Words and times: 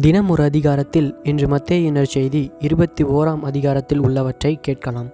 தினம் 0.00 0.28
ஒரு 0.30 0.42
அதிகாரத்தில் 0.42 1.08
இன்று 1.22 1.46
மத்தேயினர் 1.46 2.10
செய்தி 2.12 2.40
இருபத்தி 2.58 3.02
ஓராம் 3.04 3.42
அதிகாரத்தில் 3.48 4.00
உள்ளவற்றை 4.00 4.52
கேட்கலாம். 4.60 5.10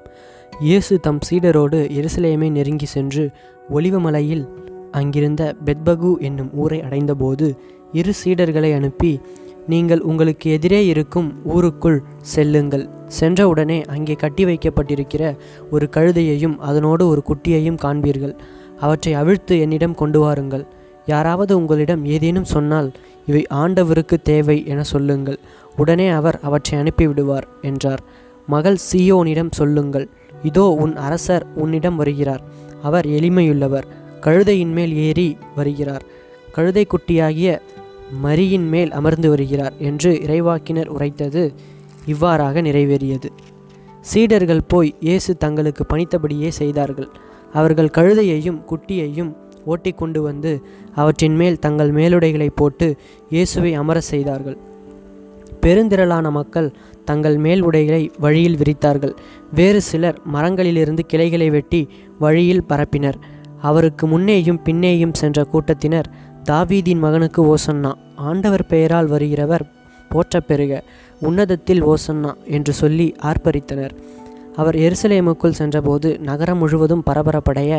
இயேசு 0.60 1.00
தம் 1.00 1.18
சீடரோடு 1.28 1.78
எருசலேமை 1.98 2.50
நெருங்கி 2.50 2.86
சென்று 2.86 3.24
ஒலிவமலையில் 3.70 4.44
அங்கிருந்த 4.92 5.42
பெத்பகு 5.64 6.12
என்னும் 6.18 6.52
ஊரை 6.52 6.80
அடைந்தபோது 6.82 7.48
இரு 7.92 8.14
சீடர்களை 8.22 8.70
அனுப்பி 8.76 9.20
நீங்கள் 9.66 10.00
உங்களுக்கு 10.00 10.50
எதிரே 10.50 10.86
இருக்கும் 10.86 11.28
ஊருக்குள் 11.44 12.00
செல்லுங்கள் 12.34 12.88
சென்றவுடனே 13.20 13.84
அங்கே 13.84 14.14
கட்டி 14.14 14.44
வைக்கப்பட்டிருக்கிற 14.44 15.36
ஒரு 15.70 15.88
கழுதையையும் 15.96 16.58
அதனோடு 16.70 17.06
ஒரு 17.08 17.22
குட்டியையும் 17.26 17.82
காண்பீர்கள். 17.84 18.36
அவற்றை 18.80 19.14
அவிழ்த்து 19.14 19.60
என்னிடம் 19.60 19.94
கொண்டு 19.94 20.20
வாருங்கள். 20.20 20.66
யாராவது 21.08 21.52
உங்களிடம் 21.56 22.02
ஏதேனும் 22.04 22.50
சொன்னால் 22.54 22.88
இவை 23.26 23.42
ஆண்டவருக்கு 23.54 24.16
தேவை 24.22 24.56
என 24.66 24.80
சொல்லுங்கள். 24.82 25.38
உடனே 25.76 26.08
அவர் 26.18 26.38
அவற்றை 26.42 26.76
அனுப்பிவிடுவார் 26.80 27.46
என்றார். 27.62 28.02
மகள் 28.46 28.78
சீயோனிடம் 28.90 29.50
சொல்லுங்கள். 29.50 30.06
இதோ 30.42 30.64
உன் 30.84 30.94
அரசர் 30.96 31.44
உன்னிடம் 31.54 31.96
வருகிறார். 31.96 32.42
அவர் 32.82 33.06
எளிமையுள்ளவர். 33.06 33.86
கழுதையின் 34.20 34.72
மேல் 34.72 34.94
ஏறி 35.06 35.28
வருகிறார். 35.56 36.04
கழுதை 36.52 36.84
குட்டியாகிய 36.86 37.50
மரியின் 38.20 38.68
மேல் 38.68 38.90
அமர்ந்து 38.90 39.28
வருகிறார் 39.28 39.74
என்று 39.78 40.10
இறைவாக்கினர் 40.26 40.88
உரைத்தது 40.88 41.42
இவ்வாறாக 42.06 42.60
நிறைவேறியது. 42.62 43.28
சீடர்கள் 44.00 44.68
போய் 44.68 44.90
இயேசு 45.00 45.30
தங்களுக்கு 45.36 45.82
பணித்தபடியே 45.84 46.50
செய்தார்கள். 46.60 47.08
அவர்கள் 47.52 47.94
கழுதையையும் 47.98 48.58
குட்டியையும் 48.70 49.30
ஓட்டிக் 49.72 49.98
கொண்டு 50.00 50.20
வந்து 50.22 50.52
அவற்றின் 50.94 51.36
மேல் 51.40 51.62
தங்கள் 51.64 51.92
மேலுடைகளை 51.98 52.48
போட்டு 52.60 52.88
இயேசுவை 53.34 53.72
அமர 53.74 53.98
செய்தார்கள். 54.10 54.58
பெருந்திரளான 55.62 56.26
மக்கள் 56.30 56.68
தங்கள் 57.04 57.36
மேல் 57.44 57.62
உடைகளை 57.68 58.02
வழியில் 58.24 58.58
விரித்தார்கள். 58.60 59.14
வேறு 59.54 59.80
சிலர் 59.88 60.18
மரங்களிலிருந்து 60.34 61.02
கிளைகளை 61.06 61.48
வெட்டி 61.56 61.80
வழியில் 62.18 62.68
பரப்பினர். 62.68 63.18
அவருக்கு 63.68 64.04
முன்னேயும் 64.06 64.60
பின்னேயும் 64.66 65.18
சென்ற 65.20 65.44
கூட்டத்தினர் 65.44 66.08
தாவீதின் 66.50 67.02
மகனுக்கு 67.04 67.40
ஓசன்னா 67.54 67.90
ஆண்டவர் 68.28 68.64
பெயரால் 68.66 69.10
வருகிறவர் 69.10 69.64
போற்ற 70.12 70.40
பெறுக 70.40 70.72
உன்னதத்தில் 71.20 71.82
ஓசன்னா 71.92 72.30
என்று 72.56 72.72
சொல்லி 72.72 73.06
ஆர்ப்பரித்தனர். 73.22 73.94
அவர் 74.56 74.76
எருசலேமுக்குள் 74.76 75.58
சென்றபோது 75.60 76.08
நகரம் 76.28 76.58
முழுவதும் 76.58 77.04
பரபரப்படைய 77.10 77.72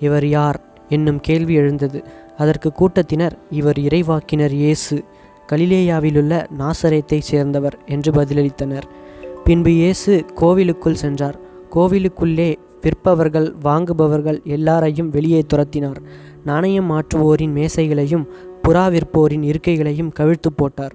இவர் 0.00 0.26
யார்? 0.28 0.58
என்னும் 0.96 1.20
கேள்வி 1.20 1.54
எழுந்தது. 1.54 1.98
அதற்கு 2.42 2.72
கூட்டத்தினர் 2.72 3.36
இவர் 3.60 3.78
இறைவாக்கினர் 3.88 4.54
இயேசு 4.62 4.96
கலிலேயாவிலுள்ள 5.50 6.34
நாசரேத்தைச் 6.58 7.28
சேர்ந்தவர் 7.30 7.76
என்று 7.86 8.10
பதிலளித்தனர். 8.12 8.86
பின்பு 9.44 9.72
இயேசு 9.74 10.12
கோவிலுக்குள் 10.34 11.00
சென்றார். 11.04 11.38
கோவிலுக்குள்ளே 11.74 12.50
விற்பவர்கள் 12.84 13.48
வாங்குபவர்கள் 13.62 14.38
எல்லாரையும் 14.56 15.08
வெளியே 15.08 15.40
துரத்தினார். 15.54 15.98
நாணயம் 16.44 16.90
மாற்றுவோரின் 16.90 17.56
மேசைகளையும் 17.58 18.28
புறா 18.64 18.84
விற்போரின் 18.94 19.44
இருக்கைகளையும் 19.50 20.12
கவிழ்த்து 20.18 20.50
போட்டார். 20.56 20.94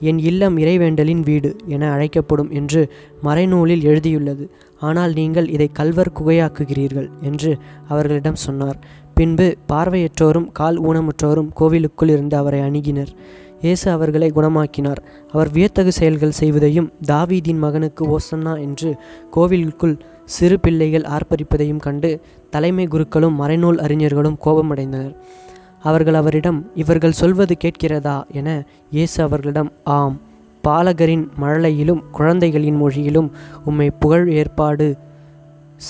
என் 0.00 0.18
இல்லம் 0.30 0.56
இறைவேண்டலின் 0.58 1.22
வீடு 1.28 1.50
என 1.74 1.90
அழைக்கப்படும் 1.92 2.50
என்று 2.50 2.80
மறைநூலில் 3.24 3.86
எழுதியுள்ளது. 3.90 4.44
ஆனால் 4.80 5.12
நீங்கள் 5.12 5.48
இதை 5.48 5.68
கல்வர் 5.72 6.14
குகையாக்குகிறீர்கள் 6.18 7.08
என்று 7.22 7.50
அவர்களிடம் 7.88 8.42
சொன்னார். 8.46 8.78
பின்பு 9.16 9.56
பார்வையற்றோரும் 9.68 10.48
கால் 10.52 10.78
ஊனமுற்றோரும் 10.80 11.48
கோவிலுக்குள் 11.54 12.08
இருந்து 12.08 12.36
அவரை 12.36 12.60
அணுகினர். 12.60 13.12
இயேசு 13.60 13.90
அவர்களை 13.90 14.32
குணமாக்கினார். 14.34 15.00
அவர் 15.32 15.50
வியத்தகு 15.50 15.92
செயல்கள் 15.92 16.34
செய்வதையும் 16.40 16.92
தாவீதின் 17.06 17.58
மகனுக்கு 17.58 18.16
ஓசன்னா 18.16 18.60
என்று 18.60 18.96
கோவிலுக்குள் 19.30 19.96
சிறு 20.24 20.60
பிள்ளைகள் 20.60 21.02
ஆர்ப்பரிப்பதையும் 21.02 21.76
கண்டு 21.76 22.20
தலைமை 22.50 22.86
குருக்களும் 22.86 23.40
மறைநூல் 23.40 23.78
அறிஞர்களும் 23.78 24.38
கோபமடைந்தனர். 24.44 25.14
அவர்கள் 25.82 26.14
அவரிடம் 26.14 26.70
இவர்கள் 26.74 27.18
சொல்வது 27.22 27.56
கேட்கிறதா? 27.64 28.24
என 28.32 28.66
இயேசு 28.90 29.22
அவர்களிடம் 29.22 29.72
ஆம். 29.84 30.20
பாலகரின் 30.64 31.26
மழலையிலும் 31.40 32.04
குழந்தைகளின் 32.12 32.76
மொழியிலும் 32.76 33.30
உம்மை 33.64 33.90
புகழ் 33.90 34.28
ஏற்பாடு 34.28 34.96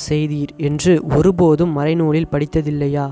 செய்தீர் 0.09 0.53
என்று 0.56 0.93
ஒருபோதும் 1.17 1.79
மறைநூலில் 1.79 2.33
படித்ததில்லையா? 2.33 3.06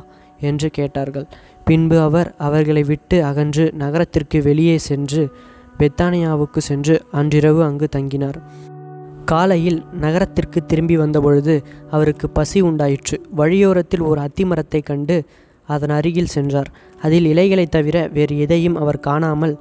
என்று 0.44 0.68
கேட்டார்கள். 0.70 1.26
பின்பு 1.64 1.96
அவர் 2.00 2.28
அவர்களை 2.38 2.82
விட்டு 2.82 3.16
அகன்று 3.24 3.64
நகரத்திற்கு 3.82 4.38
வெளியே 4.42 4.76
சென்று 4.88 5.22
பெத்தானியாவுக்கு 5.78 6.60
சென்று 6.68 6.94
அன்றிரவு 7.10 7.60
அங்கு 7.64 7.86
தங்கினார். 7.96 8.38
காலையில் 9.24 9.78
நகரத்திற்கு 10.00 10.58
திரும்பி 10.66 10.96
வந்தபொழுது 10.96 11.54
அவருக்கு 11.90 12.26
பசி 12.30 12.58
உண்டாயிற்று. 12.60 13.16
வழியோரத்தில் 13.36 14.04
ஒரு 14.10 14.20
அத்திமரத்தை 14.20 14.80
கண்டு 14.82 15.16
அதன் 15.68 15.94
அருகில் 15.98 16.34
சென்றார். 16.34 16.70
அதில் 17.02 17.26
இலைகளை 17.26 17.66
தவிர 17.66 17.96
வேறு 18.12 18.34
எதையும் 18.38 18.76
அவர் 18.76 19.04
காணாமல் 19.08 19.54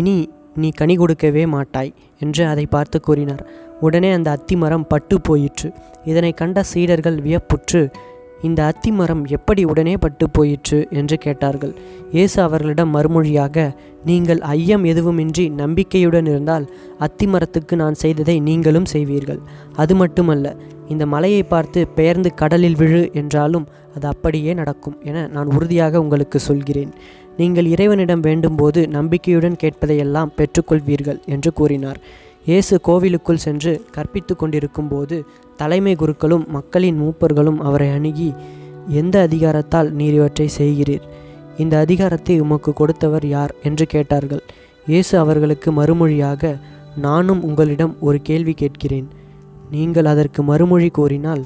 இனி 0.00 0.16
நீ 0.54 0.68
கனி 0.70 0.94
கொடுக்கவே 0.96 1.42
மாட்டாய் 1.46 1.92
என்று 2.20 2.42
அதை 2.46 2.64
பார்த்து 2.66 2.98
கூறினார். 3.00 3.42
உடனே 3.80 4.10
அந்த 4.12 4.28
அத்திமரம் 4.36 4.88
பட்டு 4.88 5.16
போயிற்று. 5.20 5.68
இதனை 6.04 6.32
கண்ட 6.32 6.64
சீடர்கள் 6.72 7.18
வியப்புற்று 7.26 7.82
இந்த 8.48 8.60
அத்திமரம் 8.70 9.22
எப்படி 9.36 9.62
உடனே 9.64 9.94
பட்டு 9.96 10.26
போயிற்று 10.36 10.78
என்று 10.90 11.16
கேட்டார்கள். 11.24 11.72
இயேசு 12.16 12.36
அவர்களிடம் 12.46 12.94
மறுமொழியாக 12.96 13.66
நீங்கள் 14.04 14.40
ஐயம் 14.56 14.84
எதுவுமின்றி 14.84 15.44
நம்பிக்கையுடன் 15.62 16.28
இருந்தால் 16.32 16.66
அத்திமரத்துக்கு 17.06 17.74
நான் 17.82 18.00
செய்ததை 18.02 18.36
நீங்களும் 18.48 18.90
செய்வீர்கள். 18.94 19.40
அது 19.82 19.94
மட்டுமல்ல 19.94 20.54
இந்த 20.88 21.04
மலையை 21.06 21.42
பார்த்து 21.42 21.80
பெயர்ந்து 21.98 22.30
கடலில் 22.34 22.78
விழு 22.80 23.02
என்றாலும் 23.20 23.66
அது 23.96 24.06
அப்படியே 24.06 24.52
நடக்கும் 24.54 24.96
என 25.08 25.26
நான் 25.34 25.52
உறுதியாக 25.56 26.00
உங்களுக்கு 26.04 26.38
சொல்கிறேன். 26.48 26.92
நீங்கள் 27.36 27.68
இறைவனிடம் 27.74 28.24
வேண்டும்போது 28.28 28.80
நம்பிக்கையுடன் 28.96 29.60
கேட்பதையெல்லாம் 29.62 30.32
பெற்றுக்கொள்வீர்கள் 30.38 31.20
என்று 31.34 31.50
கூறினார். 31.60 32.00
இயேசு 32.46 32.80
கோவிலுக்குள் 32.80 33.42
சென்று 33.44 33.72
கற்பித்து 33.90 34.36
கொண்டிருக்கும் 34.36 34.88
போது 34.88 35.24
தலைமை 35.56 35.96
குருக்களும் 35.96 36.44
மக்களின் 36.48 36.98
மூப்பர்களும் 37.00 37.58
அவரை 37.58 37.88
அணுகி 37.90 38.34
எந்த 38.88 39.16
அதிகாரத்தால் 39.20 39.90
நீர் 39.90 40.12
இவற்றை 40.12 40.48
செய்கிறீர்? 40.58 41.04
இந்த 41.58 41.78
அதிகாரத்தை 41.78 42.40
உமக்கு 42.40 42.72
கொடுத்தவர் 42.72 43.26
யார்? 43.26 43.54
என்று 43.62 43.86
கேட்டார்கள். 43.86 44.42
இயேசு 44.86 45.18
அவர்களுக்கு 45.18 45.72
மறுமொழியாக 45.72 46.58
நானும் 46.96 47.42
உங்களிடம் 47.42 47.96
ஒரு 48.00 48.20
கேள்வி 48.22 48.54
கேட்கிறேன். 48.54 49.08
நீங்கள் 49.70 50.04
அதற்கு 50.04 50.42
மறுமொழி 50.42 50.88
கூறினால் 50.88 51.44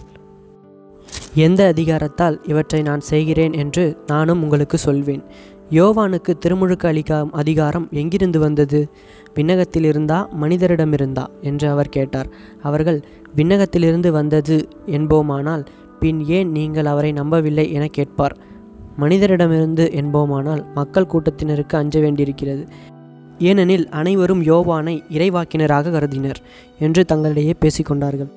எந்த 1.34 1.66
அதிகாரத்தால் 1.66 2.40
இவற்றை 2.46 2.82
நான் 2.82 3.00
செய்கிறேன்? 3.00 3.52
என்று 3.52 3.96
நானும் 4.06 4.42
உங்களுக்கு 4.42 4.78
சொல்வேன். 4.78 5.24
யோவானுக்கு 5.70 6.32
திருமுழுக்கு 6.38 6.86
அளிக்க 6.86 7.26
அதிகாரம் 7.32 7.88
எங்கிருந்து 7.90 8.38
வந்தது? 8.38 8.80
விண்ணகத்திலிருந்தா 9.36 10.18
மனிதரிடமிருந்தா 10.42 11.24
என்று 11.40 11.68
அவர் 11.68 11.88
கேட்டார். 11.88 12.28
அவர்கள் 12.62 12.98
விண்ணகத்திலிருந்து 13.36 14.10
வந்தது 14.10 14.56
என்போமானால் 14.86 15.64
பின் 16.00 16.20
ஏன் 16.26 16.50
நீங்கள் 16.52 16.84
அவரை 16.84 17.12
நம்பவில்லை 17.12 17.72
என 17.72 17.86
கேட்பார். 17.86 18.34
மனிதரிடமிருந்து 18.98 19.84
என்போமானால் 20.00 20.62
மக்கள் 20.74 21.10
கூட்டத்தினருக்கு 21.12 21.76
அஞ்ச 21.76 22.00
வேண்டியிருக்கிறது. 22.00 22.64
ஏனெனில் 23.38 23.88
அனைவரும் 23.88 24.42
யோவானை 24.42 25.02
இறைவாக்கினராக 25.08 25.90
கருதினர் 25.90 26.40
என்று 26.78 27.04
தங்களிடையே 27.12 27.54
பேசிக்கொண்டார்கள் 27.64 28.30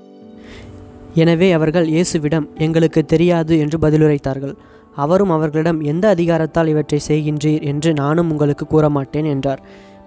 எனவே 1.15 1.51
அவர்கள் 1.51 1.87
இயேசுவிடம் 1.87 2.47
எங்களுக்கு 2.57 3.05
தெரியாது 3.05 3.59
என்று 3.59 3.77
பதிலுரைத்தார்கள். 3.77 4.55
அவரும் 5.03 5.33
அவர்களிடம் 5.35 5.79
எந்த 5.91 6.05
அதிகாரத்தால் 6.15 6.71
இவற்றை 6.73 6.99
செய்கின்றீர் 7.07 7.65
என்று 7.71 7.89
நானும் 8.01 8.29
உங்களுக்கு 8.33 8.65
கூற 8.65 8.85
மாட்டேன் 8.97 9.29
என்றார். 9.33 9.61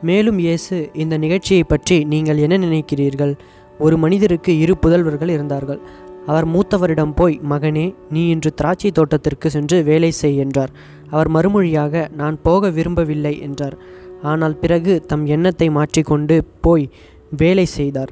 மேலும் 0.09 0.39
இயேசு 0.45 0.77
இந்த 1.03 1.15
நிகழ்ச்சியை 1.25 1.65
பற்றி 1.65 1.97
நீங்கள் 2.13 2.43
என்ன 2.45 2.59
நினைக்கிறீர்கள்? 2.67 3.35
ஒரு 3.81 3.97
மனிதருக்கு 4.05 4.53
இரு 4.59 4.75
புதல்வர்கள் 4.85 5.35
இருந்தார்கள். 5.35 5.81
அவர் 6.27 6.47
மூத்தவரிடம் 6.55 7.15
போய் 7.19 7.37
மகனே 7.53 7.85
நீ 8.15 8.23
இன்று 8.33 8.51
திராட்சை 8.55 8.91
தோட்டத்திற்கு 8.99 9.49
சென்று 9.55 9.77
வேலை 9.83 10.11
செய் 10.21 10.41
என்றார். 10.45 10.73
அவர் 11.15 11.31
மறுமொழியாக 11.37 12.03
நான் 12.21 12.37
போக 12.47 12.71
விரும்பவில்லை 12.77 13.35
என்றார். 13.47 13.77
ஆனால் 14.23 14.59
பிறகு 14.63 14.93
தம் 15.11 15.25
எண்ணத்தை 15.35 15.69
மாற்றிக்கொண்டு 15.77 16.37
போய் 16.67 16.85
வேலை 17.43 17.67
செய்தார். 17.79 18.11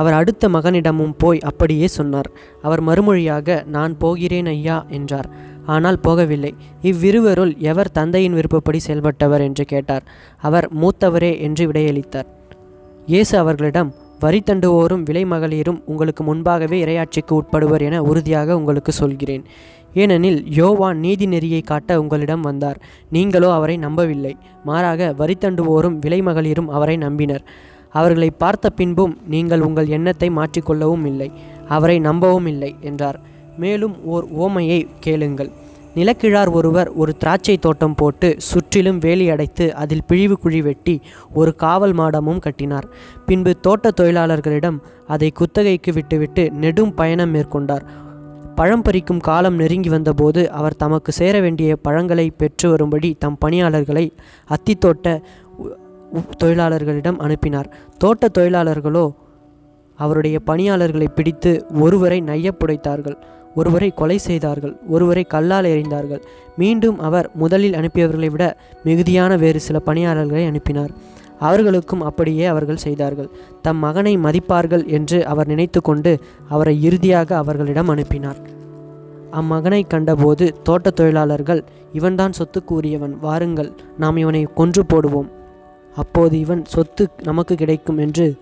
அவர் 0.00 0.16
அடுத்த 0.18 0.48
மகனிடமும் 0.48 1.14
போய் 1.22 1.40
அப்படியே 1.50 1.86
சொன்னார். 1.96 2.28
அவர் 2.66 2.82
மறுமொழியாக 2.88 3.56
நான் 3.76 3.94
போகிறேன் 4.02 4.50
ஐயா 4.54 4.76
என்றார். 4.98 5.28
ஆனால் 5.66 5.98
போகவில்லை. 6.06 6.52
இவ்விருவருள் 6.82 7.56
எவர் 7.58 7.92
தந்தையின் 7.92 8.32
விருப்பப்படி 8.32 8.80
செயல்பட்டவர் 8.86 9.40
என்று 9.40 9.64
கேட்டார். 9.64 10.04
அவர் 10.40 10.68
மூத்தவரே 10.72 11.40
என்று 11.40 11.72
விடையளித்தார். 11.72 12.28
இயேசு 13.06 13.38
அவர்களிடம் 13.38 13.94
வரி 14.20 14.40
தண்டுவோரும் 14.40 15.02
விலை 15.02 15.24
மகளிரும் 15.24 15.82
உங்களுக்கு 15.86 16.22
முன்பாகவே 16.24 16.78
இரையாட்சிக்கு 16.84 17.32
உட்படுவர் 17.40 17.82
என 17.82 18.02
உறுதியாக 18.02 18.56
உங்களுக்கு 18.56 18.92
சொல்கிறேன். 18.92 19.44
ஏனெனில் 19.94 20.44
யோவான் 20.46 20.98
நீதி 20.98 21.26
நெறியை 21.26 21.62
காட்ட 21.62 22.00
உங்களிடம் 22.00 22.40
வந்தார். 22.40 22.78
நீங்களோ 23.10 23.52
அவரை 23.52 23.76
நம்பவில்லை. 23.76 24.36
மாறாக 24.64 25.12
வரி 25.12 25.36
தண்டுவோரும் 25.40 25.98
விலை 25.98 26.22
மகளிரும் 26.22 26.68
அவரை 26.68 26.96
நம்பினர். 26.96 27.40
அவர்களை 27.90 28.30
பார்த்த 28.30 28.70
பின்பும் 28.70 29.18
நீங்கள் 29.26 29.60
உங்கள் 29.60 29.86
எண்ணத்தை 29.86 30.30
மாற்றிக்கொள்ளவும் 30.30 31.04
இல்லை. 31.04 31.30
அவரை 31.68 32.00
நம்பவும் 32.00 32.46
இல்லை 32.46 32.74
என்றார். 32.80 33.20
மேலும் 33.56 34.04
ஓர் 34.04 34.26
ஓமையை 34.38 34.86
கேளுங்கள். 35.00 35.50
நிலக்கிழார் 35.94 36.50
ஒருவர் 36.50 36.92
ஒரு 36.92 37.16
திராட்சை 37.16 37.58
தோட்டம் 37.58 37.94
போட்டு 37.94 38.34
சுற்றிலும் 38.38 38.98
வேலி 38.98 39.30
அடைத்து 39.30 39.74
அதில் 39.74 40.04
பிழிவு 40.06 40.38
குழி 40.38 40.62
வெட்டி 40.62 41.00
ஒரு 41.34 41.54
காவல் 41.54 41.92
மாடமும் 41.92 42.38
கட்டினார். 42.38 42.86
பின்பு 43.26 43.60
தோட்ட 43.60 43.90
தொழிலாளர்களிடம் 44.00 44.78
அதை 45.06 45.30
குத்தகைக்கு 45.30 45.92
விட்டுவிட்டு 45.92 46.50
நெடும் 46.50 46.94
பயணம் 46.94 47.34
மேற்கொண்டார். 47.34 47.84
பழம் 48.54 48.82
பறிக்கும் 48.82 49.20
காலம் 49.20 49.54
நெருங்கி 49.54 49.88
வந்தபோது 49.88 50.50
அவர் 50.50 50.76
தமக்கு 50.76 51.12
சேர 51.12 51.40
வேண்டிய 51.40 51.76
பழங்களை 51.76 52.30
பெற்று 52.30 52.70
வரும்படி 52.70 53.16
தம் 53.18 53.38
பணியாளர்களை 53.38 54.12
அத்தித்தோட்ட 54.48 55.22
தொழிலாளர்களிடம் 56.44 57.16
அனுப்பினார். 57.16 57.74
தோட்ட 57.98 58.28
தொழிலாளர்களோ 58.38 59.14
அவருடைய 59.96 60.38
பணியாளர்களை 60.40 61.08
பிடித்து 61.08 61.66
ஒருவரை 61.80 62.22
நையப்புடைத்தார்கள் 62.22 63.16
ஒருவரை 63.54 63.90
கொலை 63.90 64.18
செய்தார்கள் 64.18 64.76
ஒருவரை 64.88 65.24
கல்லால் 65.24 65.64
எறிந்தார்கள். 65.64 66.22
மீண்டும் 66.56 66.98
அவர் 66.98 67.30
முதலில் 67.34 67.72
அனுப்பியவர்களை 67.72 68.30
விட 68.30 68.56
மிகுதியான 68.84 69.36
வேறு 69.36 69.60
சில 69.60 69.78
பணியாளர்களை 69.78 70.46
அனுப்பினார். 70.46 70.90
அவர்களுக்கும் 71.38 72.00
அப்படியே 72.00 72.44
அவர்கள் 72.44 72.76
செய்தார்கள். 72.76 73.28
தம் 73.62 73.76
மகனை 73.76 74.18
மதிப்பார்கள் 74.18 74.86
என்று 74.86 75.26
அவர் 75.26 75.46
நினைத்து 75.46 75.80
கொண்டு 75.80 76.18
அவரை 76.48 76.82
இறுதியாக 76.82 77.36
அவர்களிடம் 77.36 77.88
அனுப்பினார். 77.88 78.36
அம்மகனை 79.32 79.86
கண்டபோது 79.86 80.54
தோட்டத் 80.62 80.96
தொழிலாளர்கள் 80.96 81.64
இவன்தான் 81.92 82.32
சொத்துக்கு 82.38 82.70
உரியவன் 82.70 83.18
வாருங்கள் 83.18 83.72
நாம் 83.98 84.16
இவனை 84.16 84.48
கொன்று 84.54 84.82
போடுவோம். 84.82 85.28
அப்போது 85.96 86.38
இவன் 86.38 86.64
சொத்து 86.64 87.08
நமக்கு 87.22 87.54
கிடைக்கும் 87.54 87.98
என்று 87.98 88.36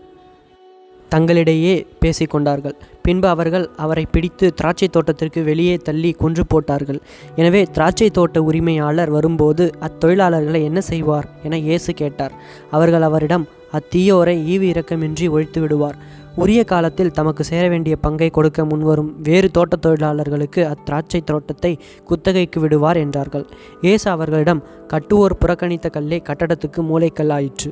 தங்களிடையே 1.15 1.87
பேசிக்கொண்டார்கள். 2.01 2.75
பின்பு 3.03 3.29
அவர்கள் 3.29 3.71
அவரை 3.77 4.07
பிடித்து 4.11 4.55
திராட்சை 4.55 4.89
தோட்டத்திற்கு 4.89 5.45
வெளியே 5.45 5.77
தள்ளி 5.77 6.13
கொன்று 6.13 6.47
போட்டார்கள். 6.47 7.01
எனவே 7.37 7.63
திராட்சை 7.63 8.11
தோட்ட 8.11 8.43
உரிமையாளர் 8.43 9.11
வரும்போது 9.11 9.73
அத்தொழிலாளர்களை 9.81 10.63
என்ன 10.63 10.81
செய்வார் 10.81 11.29
என 11.43 11.59
இயேசு 11.59 11.95
கேட்டார். 11.95 12.33
அவர்கள் 12.71 13.03
அவரிடம் 13.03 13.47
அத்தீயோரை 13.73 14.37
ஈவு 14.53 14.67
இரக்கமின்றி 14.73 15.29
ஒழித்து 15.31 15.61
விடுவார். 15.61 15.99
உரிய 16.37 16.65
காலத்தில் 16.65 17.11
தமக்கு 17.11 17.45
சேர 17.45 17.69
வேண்டிய 17.69 17.97
பங்கை 17.97 18.31
கொடுக்க 18.31 18.65
முன்வரும் 18.65 19.15
வேறு 19.23 19.51
தோட்டத் 19.51 19.83
தொழிலாளர்களுக்கு 19.83 20.61
அத்திராட்சை 20.65 21.21
தோட்டத்தை 21.25 21.79
குத்தகைக்கு 22.05 22.61
விடுவார் 22.61 22.97
என்றார்கள். 22.97 23.47
ஏசு 23.83 24.11
அவர்களிடம் 24.11 24.65
கட்டுவோர் 24.89 25.41
புறக்கணித்த 25.41 25.89
கல்லே 25.93 26.21
கட்டடத்துக்கு 26.29 26.83
மூளைக்கல்லாயிற்று 26.91 27.71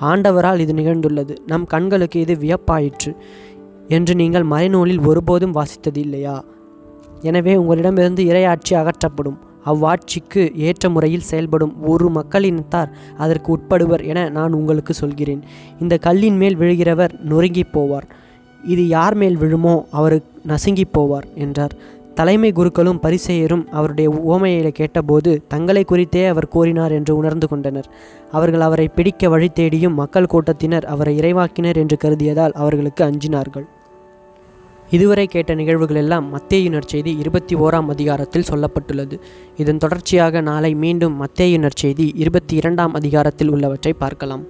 ஆண்டவரால் 0.00 0.58
இது 0.58 0.72
நிகழ்ந்துள்ளது. 0.72 1.34
நம் 1.46 1.66
கண்களுக்கு 1.66 2.20
இது 2.20 2.34
வியப்பாயிற்று 2.34 3.12
என்று 3.88 4.14
நீங்கள் 4.14 4.46
மறைநூலில் 4.50 5.04
ஒருபோதும் 5.06 5.54
வாசித்தது 5.54 5.96
இல்லையா 5.96 6.44
எனவே 7.22 7.54
உங்களிடமிருந்து 7.56 8.22
இறையாட்சி 8.24 8.72
அகற்றப்படும். 8.80 9.38
அவ்வாட்சிக்கு 9.66 10.42
ஏற்ற 10.54 10.88
முறையில் 10.88 11.26
செயல்படும் 11.30 11.74
ஒரு 11.82 12.06
மக்களினத்தார் 12.10 12.92
அதற்கு 13.18 13.48
உட்படுவர் 13.56 14.04
என 14.04 14.28
நான் 14.28 14.52
உங்களுக்கு 14.52 14.94
சொல்கிறேன். 14.94 15.42
இந்த 15.80 15.94
கல்லின் 15.98 16.36
மேல் 16.36 16.56
விழுகிறவர் 16.56 17.14
நொறுங்கிப் 17.30 17.72
போவார். 17.72 18.06
இது 18.64 18.88
யார் 18.88 19.14
மேல் 19.14 19.36
விழுமோ 19.36 19.74
அவர் 19.90 20.16
நசுங்கிப் 20.46 20.94
போவார் 20.98 21.26
என்றார். 21.34 21.74
தலைமை 22.18 22.52
குருக்களும் 22.52 23.00
பரிசெயரும் 23.02 23.66
அவருடைய 23.66 24.10
உவமையை 24.10 24.70
கேட்டபோது 24.70 25.42
தங்களை 25.48 25.84
குறித்தே 25.84 26.26
அவர் 26.26 26.48
கூறினார் 26.48 26.92
என்று 26.92 27.16
உணர்ந்து 27.16 27.48
கொண்டனர். 27.48 27.88
அவர்கள் 28.32 28.60
அவரை 28.60 28.88
பிடிக்க 28.88 29.28
வழி 29.28 29.48
தேடியும் 29.48 29.94
மக்கள் 29.94 30.26
கூட்டத்தினர் 30.26 30.84
அவரை 30.84 31.18
இறைவாக்கினர் 31.18 31.76
என்று 31.76 31.96
கருதியதால் 32.04 32.52
அவர்களுக்கு 32.52 33.04
அஞ்சினார்கள். 33.04 33.66
இதுவரை 34.90 35.26
கேட்ட 35.26 35.54
நிகழ்வுகள் 35.54 35.96
எல்லாம் 35.96 36.26
மத்தேயு 36.34 36.68
நற்செய்தி 36.74 37.18
இருபத்தி 37.18 37.54
ஓராம் 37.54 37.88
அதிகாரத்தில் 37.88 38.48
சொல்லப்பட்டுள்ளது. 38.50 39.18
இதன் 39.56 39.78
தொடர்ச்சியாக 39.78 40.40
நாளை 40.40 40.74
மீண்டும் 40.74 41.24
மத்தேயு 41.24 41.58
நற்செய்தி 41.58 42.10
இருபத்தி 42.14 42.56
இரண்டாம் 42.56 42.94
அதிகாரத்தில் 42.94 43.50
உள்ளவற்றை 43.50 43.92
பார்க்கலாம். 43.92 44.44